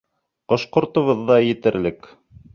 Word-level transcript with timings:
Ҡош-ҡортобоҙ 0.53 1.23
ҙа 1.29 1.39
етерлек. 1.51 2.11